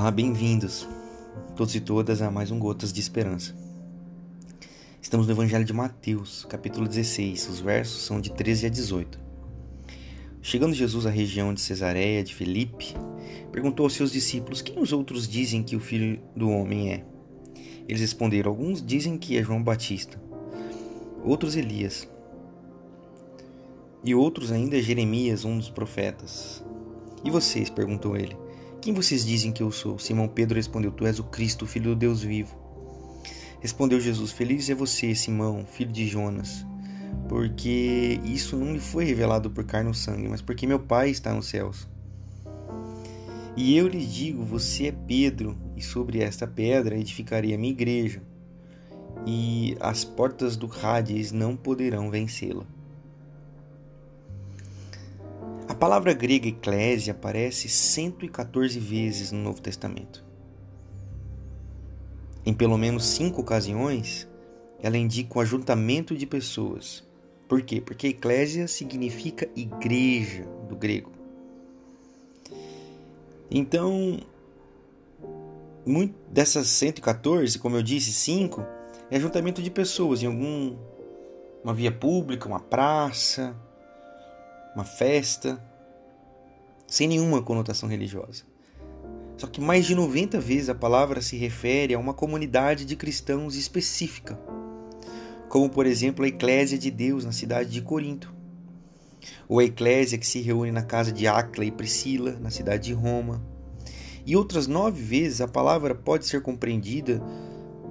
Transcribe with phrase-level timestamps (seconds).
[0.00, 0.88] Olá, bem-vindos,
[1.56, 3.52] todos e todas, a mais um Gotas de Esperança.
[5.02, 9.18] Estamos no Evangelho de Mateus, capítulo 16, os versos são de 13 a 18.
[10.40, 12.94] Chegando Jesus à região de Cesareia de Filipe,
[13.50, 17.04] perguntou aos seus discípulos: Quem os outros dizem que o filho do homem é?
[17.88, 20.16] Eles responderam: Alguns dizem que é João Batista,
[21.24, 22.08] outros Elias,
[24.04, 26.64] e outros ainda Jeremias, um dos profetas.
[27.24, 27.68] E vocês?
[27.68, 28.47] perguntou ele.
[28.80, 29.98] Quem vocês dizem que eu sou?
[29.98, 32.56] Simão Pedro respondeu: Tu és o Cristo, filho do Deus vivo.
[33.60, 36.64] Respondeu Jesus: Feliz é você, Simão, filho de Jonas,
[37.28, 41.34] porque isso não lhe foi revelado por carne ou sangue, mas porque meu Pai está
[41.34, 41.88] nos céus.
[43.56, 48.22] E eu lhe digo: Você é Pedro, e sobre esta pedra edificarei a minha igreja,
[49.26, 52.64] e as portas do Hades não poderão vencê-la.
[55.78, 60.24] Palavra grega eclésia aparece 114 vezes no Novo Testamento.
[62.44, 64.28] Em pelo menos cinco ocasiões,
[64.82, 67.06] ela indica o ajuntamento de pessoas.
[67.48, 67.80] Por quê?
[67.80, 71.12] Porque eclésia significa igreja do grego.
[73.48, 74.18] Então,
[76.28, 78.66] dessas 114, como eu disse, cinco
[79.10, 80.76] é ajuntamento de pessoas em algum
[81.62, 83.56] uma via pública, uma praça,
[84.74, 85.62] uma festa
[86.86, 88.44] sem nenhuma conotação religiosa.
[89.36, 93.54] Só que mais de 90 vezes a palavra se refere a uma comunidade de cristãos
[93.54, 94.38] específica,
[95.48, 98.34] como por exemplo a Eclésia de Deus na cidade de Corinto,
[99.48, 102.92] ou a Eclésia que se reúne na casa de Acla e Priscila, na cidade de
[102.92, 103.40] Roma.
[104.26, 107.22] E outras nove vezes a palavra pode ser compreendida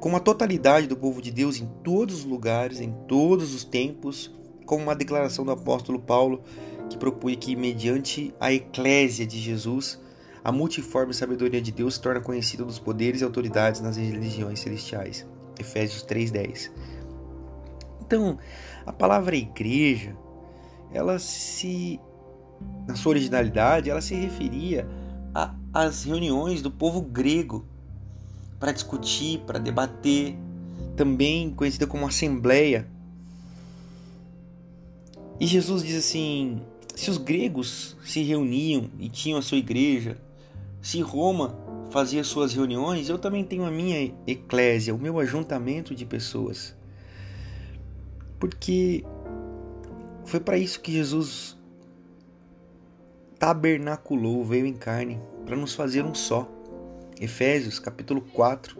[0.00, 4.30] como a totalidade do povo de Deus em todos os lugares, em todos os tempos,
[4.68, 6.42] como uma declaração do apóstolo Paulo
[6.90, 9.98] que propunha que, mediante a eclésia de Jesus,
[10.44, 15.26] a multiforme sabedoria de Deus se torna conhecida dos poderes e autoridades nas religiões celestiais.
[15.58, 16.70] Efésios 3:10.
[18.02, 18.38] Então,
[18.84, 20.14] a palavra igreja,
[20.92, 21.98] ela se
[22.86, 24.86] na sua originalidade, ela se referia
[25.72, 27.64] às reuniões do povo grego
[28.60, 30.36] para discutir, para debater,
[30.94, 32.86] também conhecida como assembleia.
[35.40, 36.60] E Jesus diz assim:
[36.94, 40.16] se os gregos se reuniam e tinham a sua igreja,
[40.82, 41.56] se Roma
[41.90, 46.76] fazia suas reuniões, eu também tenho a minha eclésia, o meu ajuntamento de pessoas.
[48.38, 49.04] Porque
[50.24, 51.56] foi para isso que Jesus
[53.38, 56.50] tabernaculou, veio em carne, para nos fazer um só.
[57.20, 58.76] Efésios capítulo 4.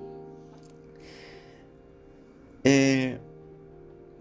[2.65, 3.19] É,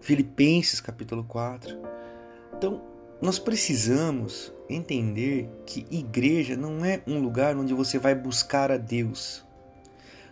[0.00, 1.97] Filipenses capítulo 4.
[2.58, 2.82] Então,
[3.22, 9.44] nós precisamos entender que igreja não é um lugar onde você vai buscar a Deus,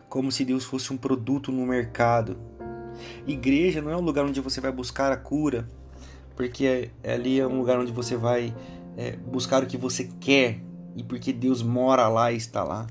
[0.09, 2.37] como se Deus fosse um produto no mercado.
[3.29, 5.71] Igreja não é um lugar onde você vai buscar a cura,
[6.35, 8.53] porque é, ali é um lugar onde você vai
[8.97, 10.59] é, buscar o que você quer
[10.97, 12.89] e porque Deus mora lá e está lá.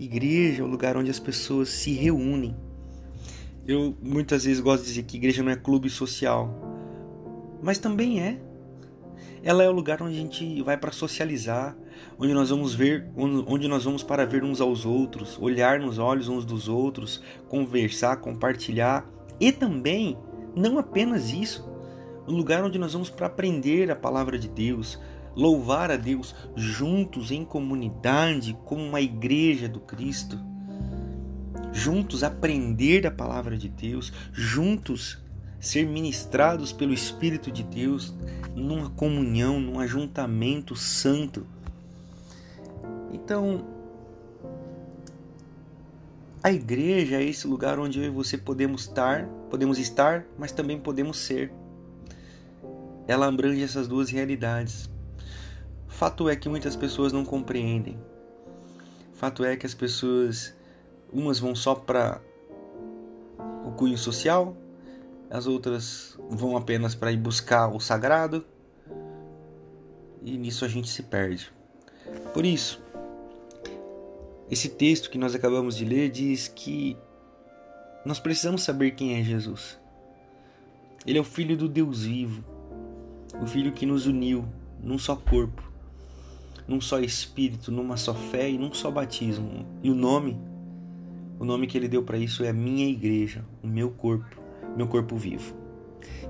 [0.00, 2.56] Igreja é o lugar onde as pessoas se reúnem.
[3.68, 6.52] Eu muitas vezes gosto de dizer que igreja não é clube social,
[7.62, 8.36] mas também é
[9.42, 11.76] ela é o lugar onde a gente vai para socializar,
[12.18, 16.28] onde nós vamos ver, onde nós vamos para ver uns aos outros, olhar nos olhos
[16.28, 19.06] uns dos outros, conversar, compartilhar
[19.40, 20.16] e também
[20.54, 21.68] não apenas isso,
[22.26, 24.98] um lugar onde nós vamos para aprender a palavra de Deus,
[25.34, 30.38] louvar a Deus juntos em comunidade, como uma igreja do Cristo.
[31.72, 35.18] Juntos aprender a palavra de Deus, juntos
[35.58, 38.14] ser ministrados pelo Espírito de Deus
[38.54, 41.46] numa comunhão, num ajuntamento santo.
[43.12, 43.64] Então,
[46.42, 50.78] a igreja é esse lugar onde eu e você podemos estar, podemos estar, mas também
[50.78, 51.52] podemos ser.
[53.06, 54.90] Ela abrange essas duas realidades.
[55.88, 57.98] Fato é que muitas pessoas não compreendem.
[59.14, 60.54] Fato é que as pessoas
[61.12, 62.20] umas vão só para
[63.64, 64.56] o cunho social,
[65.30, 68.44] as outras vão apenas para ir buscar o sagrado,
[70.24, 71.52] e nisso a gente se perde.
[72.32, 72.82] Por isso,
[74.50, 76.96] esse texto que nós acabamos de ler diz que
[78.04, 79.78] nós precisamos saber quem é Jesus.
[81.06, 82.44] Ele é o Filho do Deus vivo,
[83.40, 84.44] o Filho que nos uniu
[84.82, 85.62] num só corpo,
[86.66, 89.66] num só Espírito, numa só fé e num só batismo.
[89.82, 90.38] E o nome,
[91.38, 94.44] o nome que ele deu para isso é minha igreja, o meu corpo
[94.76, 95.54] meu corpo vivo.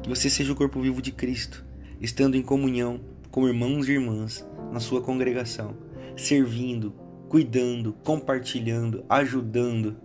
[0.03, 1.65] Que você seja o corpo vivo de Cristo,
[2.01, 3.01] estando em comunhão
[3.35, 5.75] com irmãos e irmãs na sua congregação,
[6.17, 6.95] servindo,
[7.29, 9.97] cuidando, compartilhando, ajudando,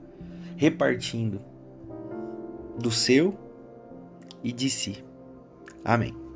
[0.57, 1.39] repartindo
[2.79, 3.37] do seu
[4.43, 5.05] e de si.
[5.85, 6.28] Amém.